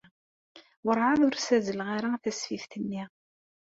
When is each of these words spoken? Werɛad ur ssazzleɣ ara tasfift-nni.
Werɛad 0.85 1.19
ur 1.27 1.33
ssazzleɣ 1.35 1.87
ara 1.97 2.21
tasfift-nni. 2.23 3.03